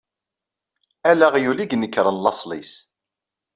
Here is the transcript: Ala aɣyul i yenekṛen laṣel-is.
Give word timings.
Ala 1.09 1.25
aɣyul 1.29 1.59
i 1.63 1.65
yenekṛen 1.69 2.17
laṣel-is. 2.23 2.71